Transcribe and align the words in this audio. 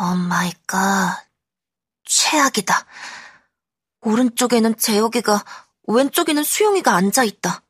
Oh 0.00 0.14
my 0.14 0.52
God. 0.66 1.24
최악이다. 2.04 2.86
오른쪽에는 4.02 4.76
재혁이가, 4.76 5.44
왼쪽에는 5.88 6.42
수영이가 6.44 6.94
앉아있다. 6.94 7.62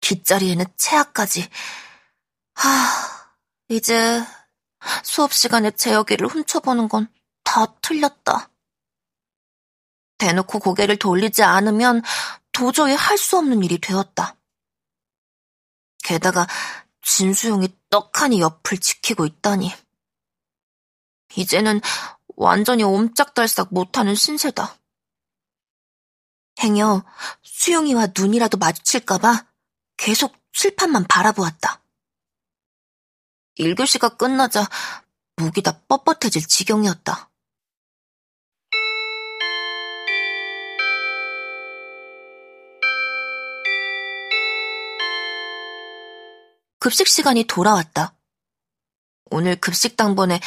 뒷자리에는 0.00 0.66
채아까지. 0.76 1.48
하, 2.54 2.68
이제 3.68 4.22
수업 5.04 5.32
시간에 5.32 5.70
재혁이를 5.70 6.26
훔쳐보는 6.28 6.88
건 6.88 7.08
다 7.44 7.66
틀렸다. 7.82 8.48
대놓고 10.16 10.58
고개를 10.60 10.98
돌리지 10.98 11.42
않으면 11.42 12.02
도저히 12.52 12.94
할 12.94 13.18
수 13.18 13.36
없는 13.36 13.62
일이 13.62 13.78
되었다. 13.78 14.36
게다가 16.02 16.46
진수용이 17.02 17.68
떡하니 17.90 18.40
옆을 18.40 18.78
지키고 18.78 19.26
있다니. 19.26 19.70
이제는 21.36 21.80
완전히 22.36 22.82
옴짝달싹 22.82 23.72
못하는 23.72 24.14
신세다. 24.14 24.76
행여 26.60 27.04
수용이와 27.42 28.08
눈이라도 28.16 28.58
마주칠까봐 28.58 29.46
계속 29.96 30.36
칠판만 30.52 31.06
바라보았다. 31.08 31.82
1교시가 33.58 34.16
끝나자 34.16 34.68
목이 35.36 35.62
다 35.62 35.80
뻣뻣해질 35.88 36.48
지경이었다. 36.48 37.30
급식 46.78 47.06
시간이 47.06 47.44
돌아왔다. 47.44 48.16
오늘 49.30 49.56
급식 49.56 49.96
당번에 49.96 50.40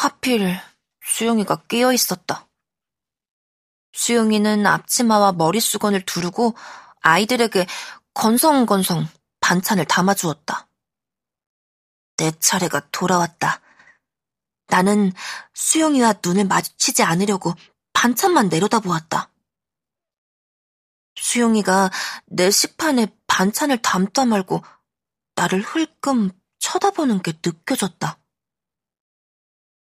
하필 0.00 0.58
수영이가 1.04 1.64
끼어 1.68 1.92
있었다. 1.92 2.48
수영이는 3.92 4.64
앞치마와 4.64 5.32
머리수건을 5.32 6.06
두르고 6.06 6.54
아이들에게 7.02 7.66
건성건성 8.14 9.06
반찬을 9.40 9.84
담아주었다. 9.84 10.68
내 12.16 12.32
차례가 12.38 12.80
돌아왔다. 12.90 13.60
나는 14.68 15.12
수영이와 15.52 16.14
눈을 16.24 16.46
마주치지 16.46 17.02
않으려고 17.02 17.52
반찬만 17.92 18.48
내려다보았다. 18.48 19.30
수영이가 21.16 21.90
내 22.24 22.50
식판에 22.50 23.14
반찬을 23.26 23.82
담다 23.82 24.24
말고 24.24 24.64
나를 25.34 25.60
흘끔 25.60 26.30
쳐다보는 26.58 27.20
게 27.20 27.34
느껴졌다. 27.44 28.19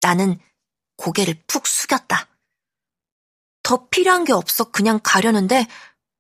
나는 0.02 0.40
고개를 0.98 1.44
푹 1.48 1.68
숙였다. 1.68 2.28
더 3.64 3.88
필요한 3.90 4.24
게 4.24 4.34
없어 4.34 4.72
그냥 4.72 5.00
가려는데 5.04 5.68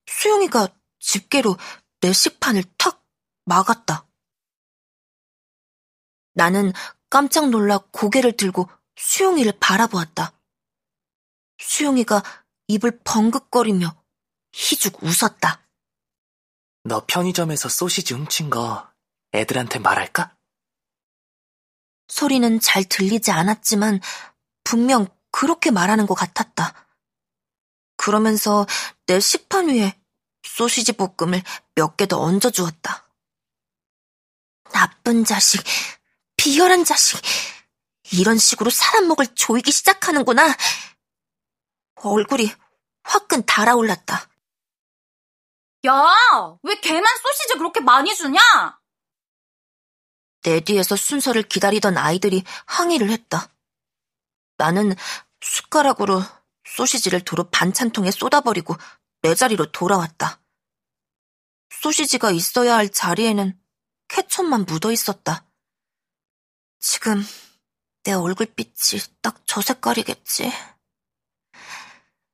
수영이가 0.07 0.69
집게로 0.99 1.57
내 2.01 2.13
식판을 2.13 2.63
탁 2.77 3.03
막았다. 3.45 4.07
나는 6.33 6.73
깜짝 7.09 7.49
놀라 7.49 7.79
고개를 7.91 8.37
들고 8.37 8.69
수영이를 8.95 9.53
바라보았다. 9.59 10.33
수영이가 11.59 12.23
입을 12.67 12.99
벙긋거리며 13.03 14.03
희죽 14.53 15.01
웃었다. 15.01 15.67
너 16.83 17.05
편의점에서 17.05 17.69
소시지 17.69 18.13
훔친 18.13 18.49
거 18.49 18.89
애들한테 19.33 19.79
말할까? 19.79 20.36
소리는 22.07 22.59
잘 22.59 22.83
들리지 22.83 23.31
않았지만 23.31 23.99
분명 24.63 25.07
그렇게 25.31 25.71
말하는 25.71 26.07
것 26.07 26.13
같았다. 26.15 26.73
그러면서 27.97 28.65
내 29.05 29.19
식판 29.19 29.69
위에 29.69 29.99
소시지 30.43 30.93
볶음을 30.93 31.43
몇 31.75 31.97
개 31.97 32.05
더 32.05 32.19
얹어 32.19 32.49
주었다. 32.51 33.07
나쁜 34.71 35.25
자식, 35.25 35.61
비열한 36.37 36.83
자식. 36.83 37.19
이런 38.11 38.37
식으로 38.37 38.69
사람 38.69 39.07
목을 39.07 39.35
조이기 39.35 39.71
시작하는구나. 39.71 40.55
얼굴이 41.95 42.51
화끈 43.03 43.45
달아올랐다. 43.45 44.29
야, 45.87 45.93
왜 46.63 46.79
걔만 46.79 47.03
소시지 47.21 47.53
그렇게 47.55 47.79
많이 47.81 48.15
주냐? 48.15 48.39
내 50.47 50.61
뒤에서 50.61 50.95
순서를 50.95 51.43
기다리던 51.43 51.97
아이들이 51.97 52.41
항의를 52.67 53.09
했다. 53.09 53.49
나는 54.55 54.95
숟가락으로 55.41 56.23
소시지를 56.63 57.19
도로 57.25 57.49
반찬통에 57.49 58.11
쏟아버리고 58.11 58.77
내 59.21 59.35
자리로 59.35 59.73
돌아왔다. 59.73 60.39
소시지가 61.81 62.31
있어야 62.31 62.77
할 62.77 62.87
자리에는 62.87 63.59
케첩만 64.07 64.63
묻어 64.63 64.93
있었다. 64.93 65.45
지금 66.79 67.21
내 68.03 68.13
얼굴빛이 68.13 69.01
딱 69.21 69.41
저 69.45 69.61
색깔이겠지. 69.61 70.49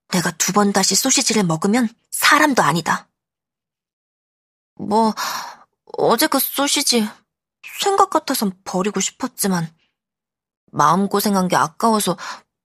내가 0.09 0.29
두 0.37 0.53
번 0.53 0.71
다시 0.71 0.93
소시지를 0.93 1.41
먹으면 1.45 1.89
사람도 2.11 2.61
아니다. 2.61 3.09
뭐, 4.75 5.15
어제 5.97 6.27
그 6.27 6.37
소시지 6.37 7.09
생각 7.63 8.09
같아선 8.09 8.51
버리고 8.63 8.99
싶었지만 8.99 9.73
마음고생한 10.71 11.47
게 11.47 11.55
아까워서 11.55 12.17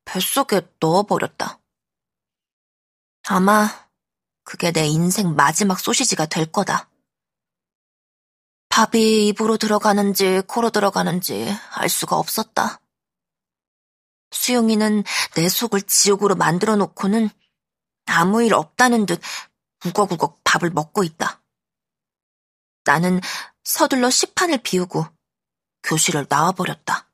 뱃속에 0.05 0.63
넣어버렸다. 0.81 1.61
아마 3.29 3.69
그게 4.45 4.73
내 4.73 4.87
인생 4.87 5.35
마지막 5.35 5.79
소시지가 5.79 6.27
될 6.27 6.47
거다. 6.51 6.89
밥이 8.71 9.29
입으로 9.29 9.57
들어가는지 9.57 10.41
코로 10.47 10.71
들어가는지 10.71 11.49
알 11.75 11.89
수가 11.89 12.17
없었다. 12.17 12.81
수용이는 14.31 15.05
내 15.35 15.49
속을 15.49 15.83
지옥으로 15.83 16.37
만들어 16.37 16.77
놓고는 16.77 17.29
아무 18.07 18.43
일 18.43 18.55
없다는 18.55 19.07
듯 19.07 19.21
우걱우걱 19.85 20.41
밥을 20.45 20.71
먹고 20.71 21.05
있다. 21.05 21.38
나는 22.89 23.21
서둘러 23.65 24.09
식판을 24.09 24.63
비우고 24.63 25.05
교실을 25.83 26.25
나와버렸다. 26.27 27.11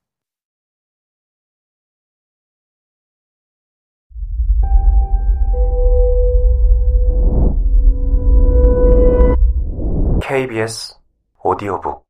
KBS 10.23 10.95
오디오북 11.43 12.07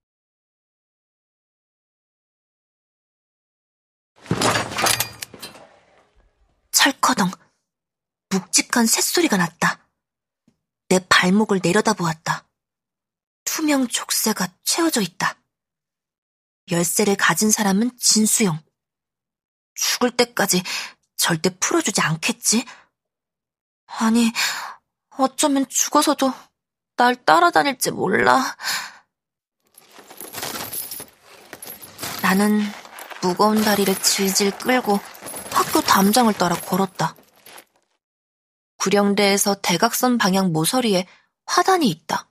철커덩 6.71 7.31
묵직한 8.29 8.85
쇳소리가 8.85 9.39
났다. 9.39 9.89
내 10.91 11.01
발목을 11.09 11.61
내려다보았다. 11.63 12.44
투명 13.65 13.89
족쇄가 13.89 14.47
채워져 14.63 15.01
있다. 15.01 15.37
열쇠를 16.71 17.17
가진 17.17 17.51
사람은 17.51 17.93
진수영. 17.99 18.63
죽을 19.75 20.11
때까지 20.11 20.63
절대 21.17 21.49
풀어주지 21.49 22.03
않겠지? 22.03 22.67
아니, 23.87 24.31
어쩌면 25.17 25.67
죽어서도 25.67 26.31
날 26.97 27.17
따라다닐지 27.25 27.93
몰라. 27.93 28.55
나는 32.21 32.61
무거운 33.23 33.63
다리를 33.63 33.95
질질 34.03 34.59
끌고 34.59 35.01
학교 35.55 35.81
담장을 35.81 36.31
따라 36.35 36.55
걸었다. 36.55 37.17
구령대에서 38.77 39.55
대각선 39.63 40.19
방향 40.19 40.53
모서리에 40.53 41.07
화단이 41.47 41.89
있다. 41.89 42.29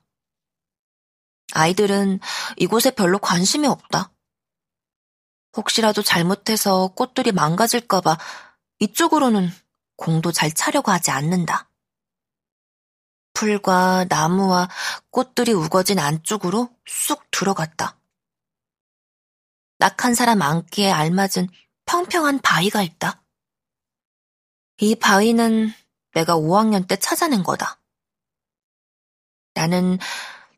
아이들은 1.51 2.19
이곳에 2.57 2.92
별로 2.92 3.19
관심이 3.19 3.68
없다. 3.68 4.12
혹시라도 5.56 6.01
잘못해서 6.01 6.88
꽃들이 6.95 7.31
망가질까봐 7.31 8.18
이쪽으로는 8.80 9.50
공도 9.98 10.31
잘 10.31 10.51
차려고 10.51 10.92
하지 10.92 11.12
않는다. 11.12 11.69
풀과 13.34 14.06
나무와 14.10 14.69
꽃들이 15.10 15.54
우거진 15.54 16.00
안쪽으로 16.00 16.69
쑥 16.86 17.30
들어갔다. 17.31 18.00
낙한 19.80 20.16
사람 20.16 20.42
앉기에 20.42 20.92
알맞은 20.92 21.50
평평한 21.86 22.39
바위가 22.39 22.84
있다. 22.84 23.22
이 24.80 24.96
바위는 24.96 25.74
내가 26.13 26.36
5학년 26.36 26.88
때 26.88 26.96
찾아낸 26.96 27.44
거다. 27.44 27.80
나는 29.56 30.00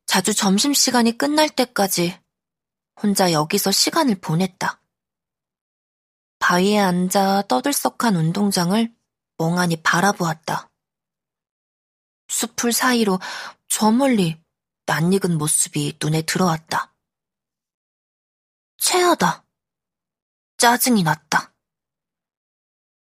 자주 0.05 0.33
점심시간이 0.33 1.17
끝날 1.17 1.49
때까지 1.49 2.19
혼자 3.01 3.31
여기서 3.31 3.71
시간을 3.71 4.15
보냈다. 4.21 4.81
바위에 6.39 6.79
앉아 6.79 7.43
떠들썩한 7.47 8.15
운동장을 8.15 8.95
멍하니 9.37 9.81
바라보았다. 9.83 10.69
숲풀 12.27 12.71
사이로 12.71 13.19
저 13.67 13.91
멀리 13.91 14.41
낯익은 14.85 15.37
모습이 15.37 15.97
눈에 16.01 16.21
들어왔다. 16.21 16.93
체하다. 18.77 19.45
짜증이 20.57 21.03
났다. 21.03 21.53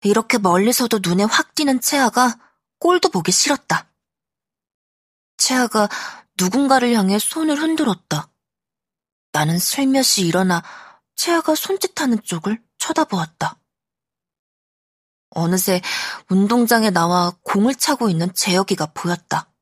이렇게 0.03 0.39
멀리서도 0.39 1.01
눈에 1.03 1.25
확 1.25 1.55
띄는 1.55 1.81
채아가 1.81 2.39
꼴도 2.79 3.11
보기 3.11 3.33
싫었다. 3.33 3.91
채아가 5.37 5.89
누군가를 6.39 6.93
향해 6.95 7.19
손을 7.19 7.61
흔들었다. 7.61 8.31
나는 9.33 9.59
슬며시 9.59 10.27
일어나 10.27 10.63
채아가 11.15 11.55
손짓하는 11.55 12.23
쪽을 12.23 12.63
쳐다보았다. 12.79 13.59
어느새 15.31 15.83
운동장에 16.31 16.91
나와 16.91 17.33
공을 17.43 17.75
차고 17.75 18.09
있는 18.09 18.33
재혁이가 18.35 18.87
보였다. 18.95 19.53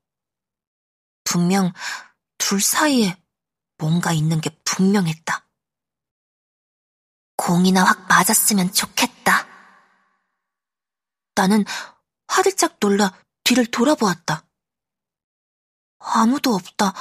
분명 1.25 1.73
둘 2.39 2.61
사이에 2.61 3.21
뭔가 3.79 4.13
있는 4.13 4.41
게 4.41 4.51
분명했다. 4.65 5.49
공이나 7.37 7.85
확 7.85 8.07
맞았으면 8.09 8.73
좋겠다. 8.73 9.47
나는 11.35 11.65
화들짝 12.29 12.77
놀라 12.79 13.13
뒤를 13.43 13.67
돌아보았다. 13.67 14.47
아무도 16.05 16.55
없다. 16.55 16.93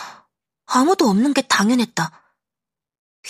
아무도 0.66 1.10
없는 1.10 1.34
게 1.34 1.42
당연했다. 1.42 2.24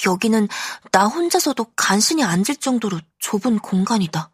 여기는 0.06 0.48
나 0.92 1.06
혼자서도 1.06 1.74
간신히 1.75 2.24
앉을 2.24 2.58
정도로 2.60 3.00
좁은 3.20 3.60
공간이다. 3.60 4.31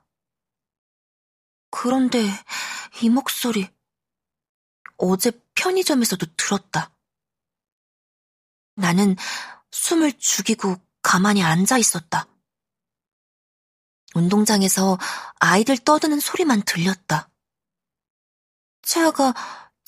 그런데 1.71 2.29
이 3.01 3.09
목소리 3.09 3.69
어제 4.97 5.31
편의점에서도 5.55 6.25
들었다. 6.35 6.95
나는 8.75 9.15
숨을 9.71 10.13
죽이고 10.17 10.75
가만히 11.01 11.43
앉아 11.43 11.77
있었다. 11.77 12.27
운동장에서 14.15 14.97
아이들 15.39 15.77
떠드는 15.77 16.19
소리만 16.19 16.63
들렸다. 16.63 17.29
채아가 18.81 19.33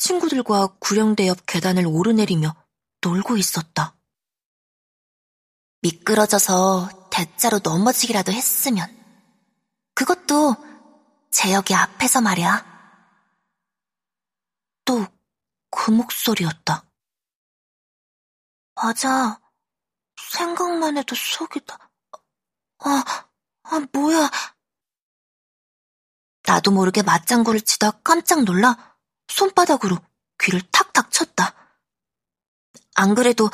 친구들과 0.01 0.77
구령대 0.79 1.27
옆 1.27 1.45
계단을 1.45 1.85
오르내리며 1.85 2.55
놀고 3.01 3.37
있었다. 3.37 3.95
미끄러져서 5.81 7.09
대자로 7.11 7.59
넘어지기라도 7.63 8.31
했으면. 8.31 8.89
그것도 9.93 10.55
재혁이 11.31 11.75
앞에서 11.75 12.21
말이야. 12.21 12.65
또 14.85 15.21
그 15.71 15.89
목소리였다. 15.89 16.83
맞아. 18.75 19.41
생각만 20.31 20.97
해도 20.97 21.15
속이 21.15 21.65
다... 21.65 21.91
아, 22.79 23.03
아, 23.63 23.79
뭐야. 23.91 24.29
나도 26.45 26.71
모르게 26.71 27.01
맞장구를 27.01 27.61
치다 27.61 27.91
깜짝 28.03 28.43
놀라 28.43 28.90
손바닥으로 29.31 29.97
귀를 30.41 30.61
탁탁 30.71 31.11
쳤다. 31.11 31.55
안 32.95 33.15
그래도 33.15 33.49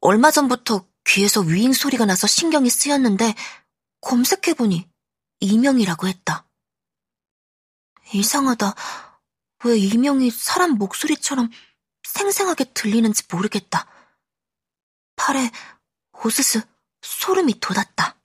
얼마 0.00 0.30
전부터 0.30 0.86
귀에서 1.04 1.40
위잉 1.40 1.72
소리가 1.72 2.04
나서 2.04 2.26
신경이 2.26 2.70
쓰였는데 2.70 3.34
검색해보니 4.00 4.88
이명이라고 5.40 6.06
했다. 6.08 6.46
이상하다. 8.12 8.74
왜 9.64 9.76
이명이 9.78 10.30
사람 10.30 10.72
목소리처럼 10.72 11.50
생생하게 12.02 12.64
들리는지 12.74 13.22
모르겠다. 13.30 13.86
팔에 15.16 15.50
오스스 16.24 16.62
소름이 17.00 17.58
돋았다. 17.60 18.16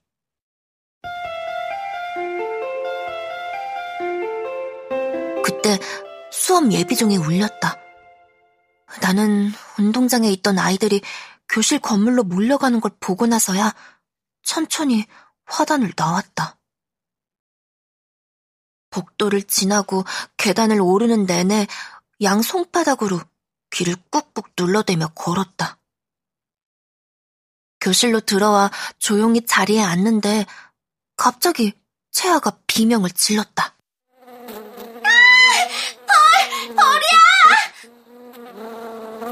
그때 5.43 5.79
수업 6.37 6.71
예비종이 6.71 7.17
울렸다. 7.17 7.77
나는 9.01 9.51
운동장에 9.79 10.29
있던 10.33 10.59
아이들이 10.59 11.01
교실 11.49 11.79
건물로 11.79 12.23
몰려가는 12.23 12.79
걸 12.79 12.91
보고 12.99 13.25
나서야 13.25 13.73
천천히 14.43 15.05
화단을 15.45 15.93
나왔다. 15.97 16.57
복도를 18.91 19.43
지나고 19.43 20.05
계단을 20.37 20.79
오르는 20.79 21.25
내내 21.25 21.67
양 22.21 22.41
손바닥으로 22.41 23.19
귀를 23.71 23.95
꾹꾹 24.09 24.43
눌러대며 24.57 25.09
걸었다. 25.09 25.79
교실로 27.81 28.21
들어와 28.21 28.71
조용히 28.99 29.45
자리에 29.45 29.81
앉는데 29.81 30.45
갑자기 31.15 31.73
채아가 32.11 32.57
비명을 32.67 33.09
질렀다. 33.09 33.76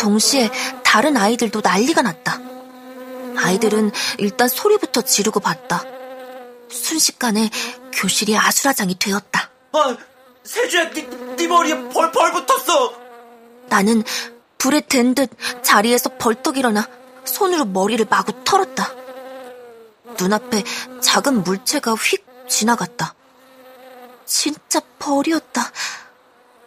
동시에 0.05 0.51
다른 0.83 1.17
아이들도 1.17 1.61
난리가 1.63 2.03
났다. 2.03 2.39
아이들은 3.37 3.91
일단 4.19 4.47
소리부터 4.47 5.01
지르고 5.01 5.39
봤다. 5.39 5.83
순식간에 6.69 7.49
교실이 7.91 8.37
아수라장이 8.37 8.99
되었다. 8.99 9.49
아, 9.71 9.97
세주야, 10.43 10.91
네, 10.91 11.09
네 11.35 11.47
머리에 11.47 11.89
벌, 11.89 12.11
벌 12.11 12.31
붙었어! 12.31 12.93
나는 13.67 14.03
불에 14.59 14.81
든듯 14.81 15.31
자리에서 15.63 16.11
벌떡 16.19 16.59
일어나 16.59 16.87
손으로 17.25 17.65
머리를 17.65 18.05
마구 18.07 18.31
털었다. 18.43 18.93
눈앞에 20.19 20.63
작은 21.01 21.43
물체가 21.43 21.93
휙 21.95 22.23
지나갔다. 22.47 23.15
진짜 24.25 24.81
벌이었다. 24.99 25.71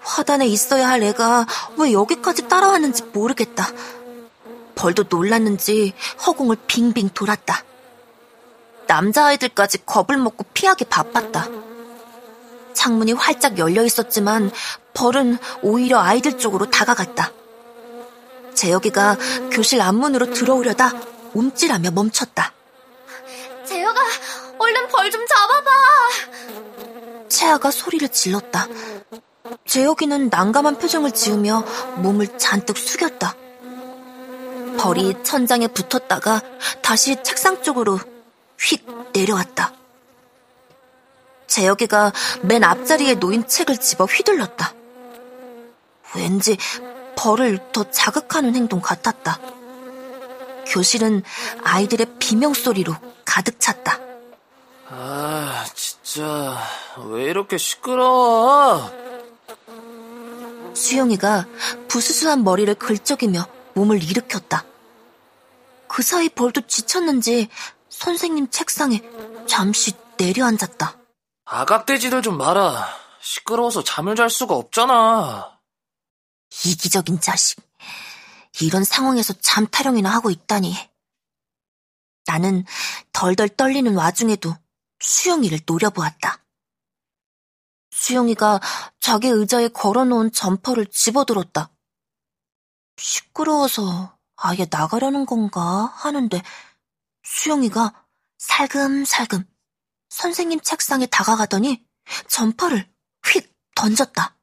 화단에 0.09 0.47
있어야 0.47 0.89
할 0.89 1.03
애가 1.03 1.47
왜 1.77 1.93
여기까지 1.93 2.49
따라왔는지 2.49 3.05
모르겠다. 3.13 3.69
벌도 4.75 5.05
놀랐는지 5.09 5.93
허공을 6.27 6.57
빙빙 6.67 7.11
돌았다. 7.11 7.65
남자아이들까지 8.87 9.85
겁을 9.85 10.17
먹고 10.17 10.45
피하기 10.55 10.87
바빴다. 10.87 11.49
창문이 12.73 13.13
활짝 13.13 13.59
열려 13.59 13.83
있었지만 13.85 14.51
벌은 14.95 15.39
오히려 15.63 15.99
아이들 16.01 16.39
쪽으로 16.39 16.71
다가갔다. 16.71 17.33
재혁이가 18.55 19.17
교실 19.53 19.81
앞문으로 19.81 20.33
들어오려다 20.33 20.93
움찔하며 21.35 21.91
멈췄다. 21.91 22.53
재혁아, 23.67 24.01
얼른 24.59 24.89
벌 24.89 25.11
좀 25.11 25.25
잡아봐. 25.27 25.71
채아가 27.29 27.71
소리를 27.71 28.09
질렀다. 28.09 28.67
재혁이는 29.67 30.29
난감한 30.31 30.79
표정을 30.79 31.13
지으며 31.13 31.65
몸을 31.97 32.39
잔뜩 32.39 32.77
숙였다. 32.79 33.35
벌이 34.79 35.15
천장에 35.25 35.67
붙었다가 35.69 36.41
다시 36.83 37.23
책상 37.23 37.63
쪽으로 37.63 37.99
휙 38.59 38.87
내려왔다. 39.13 39.73
재혁이가 41.47 42.13
맨 42.43 42.63
앞자리에 42.63 43.15
놓인 43.15 43.47
책을 43.47 43.79
집어 43.79 44.05
휘둘렀다. 44.05 44.75
왠지 46.15 46.57
벌을 47.17 47.59
더 47.73 47.91
자극하는 47.91 48.55
행동 48.55 48.81
같았다. 48.81 49.41
교실은 50.67 51.23
아이들의 51.65 52.07
비명소리로 52.19 52.95
가득 53.25 53.59
찼다. 53.59 53.99
아, 54.91 55.65
진짜, 55.75 56.59
왜 57.09 57.25
이렇게 57.25 57.59
시끄러워? 57.59 58.91
수영이가 60.79 61.47
부스스한 61.89 62.45
머리를 62.45 62.73
긁적이며 62.77 63.47
몸을 63.75 64.03
일으켰다. 64.03 64.65
그 65.89 66.03
사이 66.03 66.29
벌도 66.29 66.67
지쳤는지 66.67 67.49
선생님 67.89 68.51
책상에 68.51 69.03
잠시 69.47 69.93
내려앉았다. 70.19 70.97
악악대지들 71.45 72.23
좀 72.23 72.39
마라. 72.39 72.89
시끄러워서 73.21 73.83
잠을 73.83 74.15
잘 74.15 74.31
수가 74.31 74.55
없잖아. 74.55 75.59
이기적인 76.65 77.21
자식. 77.21 77.61
이런 78.61 78.85
상황에서 78.85 79.35
잠 79.41 79.67
타령이나 79.67 80.11
하고 80.11 80.31
있다니. 80.31 80.77
나는 82.27 82.65
덜덜 83.13 83.49
떨리는 83.49 83.95
와중에도 83.95 84.55
수영이를 85.01 85.61
노려보았다. 85.67 86.45
수영이가 87.91 88.61
자기 89.09 89.29
의자에 89.29 89.69
걸어놓은 89.69 90.33
점퍼를 90.33 90.85
집어들었다. 90.85 91.71
시끄러워서 92.99 94.19
아예 94.37 94.67
나가려는 94.71 95.25
건가 95.25 95.87
하는데 95.95 96.43
수영이가 97.23 98.07
살금살금 98.37 99.49
선생님 100.11 100.61
책상에 100.61 101.07
다가가더니 101.07 101.83
점퍼를 102.29 102.87
휙 103.25 103.51
던졌다. 103.75 104.37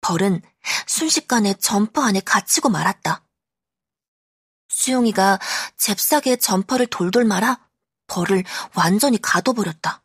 벌은 0.00 0.42
순식간에 0.88 1.54
점퍼 1.54 2.02
안에 2.02 2.18
갇히고 2.18 2.68
말았다. 2.68 3.24
수영이가 4.70 5.38
잽싸게 5.76 6.34
점퍼를 6.34 6.88
돌돌 6.88 7.26
말아 7.26 7.64
벌을 8.08 8.42
완전히 8.74 9.22
가둬버렸다. 9.22 10.02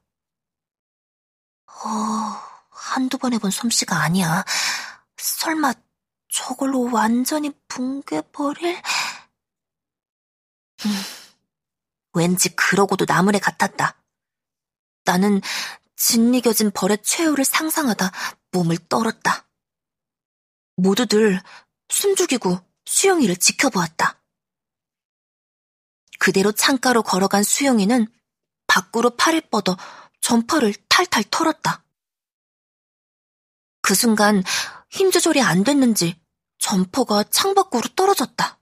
어, 1.66 2.57
한두 2.78 3.18
번 3.18 3.34
해본 3.34 3.52
솜씨가 3.52 3.98
아니야. 3.98 4.46
설마 5.18 5.74
저걸로 6.30 6.90
완전히 6.92 7.52
뭉개버릴? 7.68 8.82
음, 10.86 10.92
왠지 12.14 12.56
그러고도 12.56 13.06
남을 13.08 13.32
애 13.32 13.40
같았다. 13.40 14.02
나는 15.06 15.42
짓이겨진 15.96 16.72
벌의 16.72 17.00
최후를 17.04 17.44
상상하다 17.44 18.12
몸을 18.52 18.78
떨었다. 18.88 19.48
모두들 20.76 21.42
숨죽이고 21.90 22.60
수영이를 22.86 23.38
지켜보았다. 23.38 24.22
그대로 26.20 26.52
창가로 26.52 27.04
걸어간 27.04 27.44
수영이는 27.44 28.08
밖으로 28.68 29.12
팔을 29.12 29.42
뻗어 29.50 29.78
점퍼를 30.22 30.74
탈탈 30.90 31.24
털었다. 31.32 31.84
그 33.88 33.96
순간 33.96 34.44
힘 34.90 35.12
조절이 35.12 35.42
안 35.42 35.64
됐는지 35.64 36.20
점퍼가 36.60 37.24
창 37.32 37.54
밖으로 37.54 37.88
떨어졌다. 37.96 38.60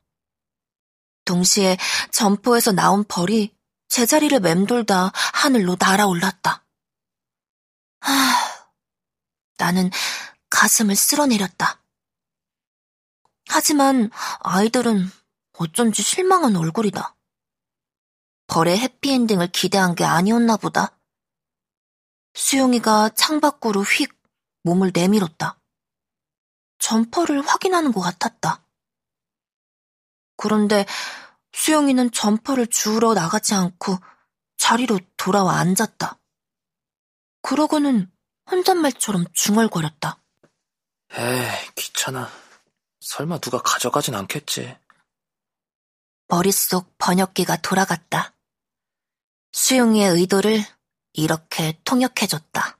동시에 1.25 1.77
점퍼에서 2.11 2.73
나온 2.73 3.03
벌이 3.03 3.51
제자리를 3.87 4.39
맴돌다 4.39 5.11
하늘로 5.33 5.77
날아올랐다. 5.79 6.63
하, 8.01 8.11
나는 9.57 9.89
가슴을 10.51 10.95
쓸어내렸다. 10.95 11.81
하지만 13.47 14.11
아이들은 14.41 15.09
어쩐지 15.53 16.03
실망한 16.03 16.55
얼굴이다. 16.55 17.15
벌의 18.45 18.77
해피엔딩을 18.77 19.47
기대한 19.47 19.95
게 19.95 20.03
아니었나 20.03 20.57
보다. 20.57 20.99
수영이가 22.35 23.09
창 23.15 23.39
밖으로 23.39 23.81
휙 23.81 24.14
몸을 24.65 24.91
내밀었다. 24.93 25.59
점퍼를 26.79 27.41
확인하는 27.41 27.91
것 27.91 28.01
같았다. 28.01 28.65
그런데 30.37 30.85
수영이는 31.53 32.11
점퍼를 32.11 32.67
주우러 32.67 33.13
나가지 33.13 33.53
않고 33.53 33.97
자리로 34.57 34.99
돌아와 35.17 35.59
앉았다. 35.59 36.19
그러고는 37.43 38.11
혼잣말처럼 38.49 39.25
중얼거렸다. 39.33 40.19
에이, 41.13 41.71
귀찮아. 41.75 42.29
설마 43.01 43.37
누가 43.39 43.61
가져가진 43.61 44.15
않겠지. 44.15 44.77
머릿속 46.27 46.97
번역기가 46.97 47.57
돌아갔다. 47.57 48.33
수용이의 49.53 50.09
의도를 50.09 50.63
이렇게 51.13 51.79
통역해줬다. 51.83 52.74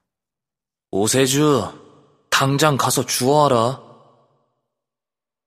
오세주, 0.98 2.28
당장 2.30 2.78
가서 2.78 3.06
주워와라. 3.06 3.84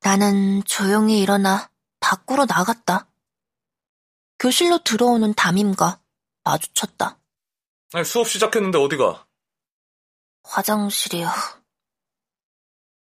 나는 0.03 0.63
조용히 0.65 1.23
일어나 1.23 1.71
밖으로 2.01 2.45
나갔다. 2.45 3.09
교실로 4.39 4.85
들어오는 4.85 5.33
담임과 5.33 6.03
마주쳤다. 6.45 7.19
아니, 7.95 8.05
수업 8.05 8.29
시작했는데 8.29 8.77
어디가? 8.77 9.27
화장실이요. 10.45 11.31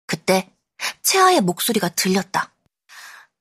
그때 0.08 0.58
채아의 1.04 1.42
목소리가 1.42 1.90
들렸다. 1.90 2.56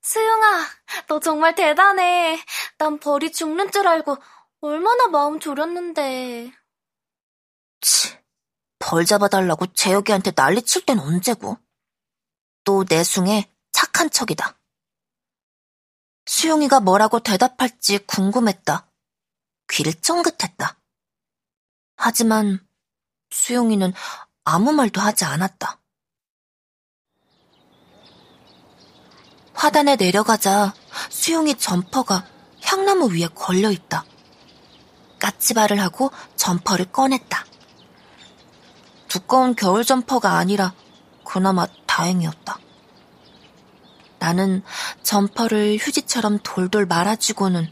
수영아, 0.03 0.67
너 1.09 1.19
정말 1.19 1.55
대단해. 1.55 2.39
난 2.77 3.01
벌이 3.01 3.33
죽는 3.33 3.71
줄 3.71 3.89
알고 3.89 4.19
얼마나 4.61 5.07
마음 5.07 5.41
졸였는데. 5.41 6.53
치, 7.81 8.22
벌 8.83 9.05
잡아달라고 9.07 9.67
재혁이한테 9.73 10.33
난리칠 10.35 10.85
땐 10.85 10.99
언제고. 10.99 11.57
또 12.65 12.85
내숭에 12.89 13.49
착한 13.71 14.11
척이다. 14.11 14.59
수용이가 16.27 16.81
뭐라고 16.81 17.21
대답할지 17.21 17.99
궁금했다. 17.99 18.91
귀를 19.71 19.95
쫑긋했다. 19.95 20.77
하지만 21.97 22.67
수용이는 23.31 23.93
아무 24.45 24.73
말도 24.73 25.01
하지 25.01 25.25
않았다. 25.25 25.81
화단에 29.55 29.95
내려가자 29.95 30.75
수용이 31.09 31.57
점퍼가 31.57 32.27
향나무 32.63 33.15
위에 33.15 33.29
걸려있다. 33.29 34.05
까치발을 35.21 35.81
하고 35.81 36.11
점퍼를 36.35 36.91
꺼냈다. 36.91 37.52
두꺼운 39.13 39.55
겨울 39.55 39.85
점퍼가 39.85 40.39
아니라 40.39 40.75
그나마 41.27 41.67
다행이었다. 41.87 42.59
나는 44.19 44.63
점퍼를 45.03 45.77
휴지처럼 45.77 46.39
돌돌 46.43 46.87
말아주고는 46.87 47.71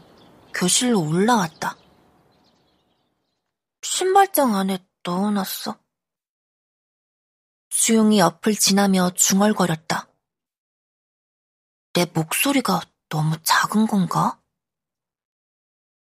교실로 0.53 1.01
올라왔다. 1.01 1.77
신발장 3.81 4.55
안에 4.55 4.85
넣어놨어. 5.01 5.79
수용이 7.71 8.19
옆을 8.19 8.53
지나며 8.53 9.09
중얼거렸다. 9.15 10.09
내 11.93 12.05
목소리가 12.13 12.81
너무 13.09 13.35
작은 13.41 13.87
건가? 13.87 14.39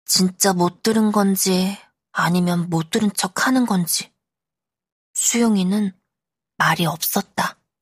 진짜 0.06 0.54
못 0.54 0.84
들은 0.84 1.12
건지 1.12 1.76
아니면 2.12 2.70
못 2.70 2.92
들은 2.92 3.12
척 3.12 3.48
하는 3.48 3.66
건지 3.66 4.14
수용이는 5.16 5.92
말이 6.58 6.86
없었다. 6.86 7.58